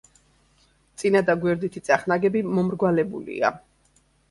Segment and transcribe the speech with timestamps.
[1.01, 3.55] წინა და გვერდითი წახნაგები მომრგვალებულია.